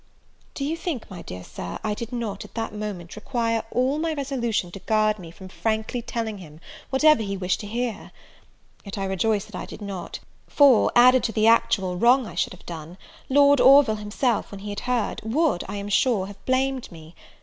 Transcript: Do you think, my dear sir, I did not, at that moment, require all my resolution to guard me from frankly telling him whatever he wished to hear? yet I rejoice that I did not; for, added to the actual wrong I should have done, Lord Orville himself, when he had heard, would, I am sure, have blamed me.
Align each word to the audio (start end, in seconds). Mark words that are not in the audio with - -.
Do 0.55 0.65
you 0.65 0.75
think, 0.75 1.07
my 1.11 1.21
dear 1.21 1.43
sir, 1.43 1.77
I 1.83 1.93
did 1.93 2.11
not, 2.11 2.43
at 2.43 2.55
that 2.55 2.73
moment, 2.73 3.15
require 3.15 3.61
all 3.69 3.99
my 3.99 4.15
resolution 4.15 4.71
to 4.71 4.79
guard 4.79 5.19
me 5.19 5.29
from 5.29 5.47
frankly 5.47 6.01
telling 6.01 6.39
him 6.39 6.59
whatever 6.89 7.21
he 7.21 7.37
wished 7.37 7.59
to 7.59 7.67
hear? 7.67 8.11
yet 8.83 8.97
I 8.97 9.05
rejoice 9.05 9.45
that 9.45 9.53
I 9.55 9.65
did 9.67 9.79
not; 9.79 10.17
for, 10.47 10.91
added 10.95 11.23
to 11.25 11.31
the 11.31 11.45
actual 11.45 11.97
wrong 11.97 12.25
I 12.25 12.33
should 12.33 12.53
have 12.53 12.65
done, 12.65 12.97
Lord 13.29 13.61
Orville 13.61 13.97
himself, 13.97 14.49
when 14.51 14.61
he 14.61 14.71
had 14.71 14.79
heard, 14.89 15.21
would, 15.23 15.63
I 15.69 15.75
am 15.75 15.87
sure, 15.89 16.25
have 16.25 16.43
blamed 16.47 16.91
me. 16.91 17.13